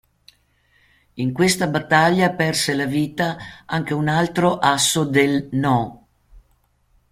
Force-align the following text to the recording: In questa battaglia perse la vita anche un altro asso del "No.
In 1.13 1.31
questa 1.31 1.67
battaglia 1.67 2.31
perse 2.33 2.73
la 2.73 2.87
vita 2.87 3.37
anche 3.67 3.93
un 3.93 4.07
altro 4.07 4.57
asso 4.57 5.03
del 5.03 5.47
"No. 5.51 6.07